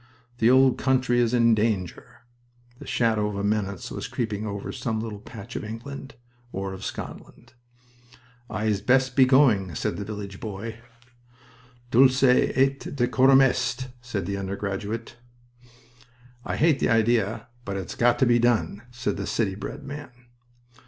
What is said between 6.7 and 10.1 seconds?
of Scotland. "I's best be going," said the